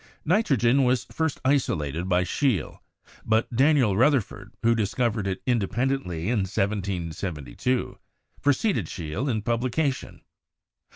[0.25, 2.79] Nitrogen was first isolated by Scheele,
[3.23, 7.99] but Daniel Ruth erford, who discovered it independently in 1772,
[8.41, 10.21] preceded Scheele in publication.